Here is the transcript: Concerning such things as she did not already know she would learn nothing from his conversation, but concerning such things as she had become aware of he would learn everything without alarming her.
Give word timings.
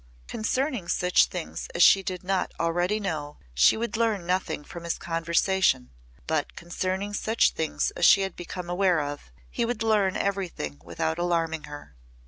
Concerning 0.25 0.87
such 0.87 1.25
things 1.27 1.67
as 1.75 1.83
she 1.83 2.01
did 2.01 2.23
not 2.23 2.51
already 2.59 2.99
know 2.99 3.37
she 3.53 3.77
would 3.77 3.95
learn 3.95 4.25
nothing 4.25 4.63
from 4.63 4.83
his 4.83 4.97
conversation, 4.97 5.91
but 6.25 6.55
concerning 6.55 7.13
such 7.13 7.51
things 7.51 7.91
as 7.91 8.03
she 8.03 8.21
had 8.21 8.35
become 8.35 8.67
aware 8.67 8.99
of 8.99 9.31
he 9.51 9.63
would 9.63 9.83
learn 9.83 10.17
everything 10.17 10.81
without 10.83 11.19
alarming 11.19 11.65
her. 11.65 11.95